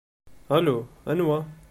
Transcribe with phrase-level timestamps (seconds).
[0.57, 0.77] Alu,
[1.09, 1.37] anwa?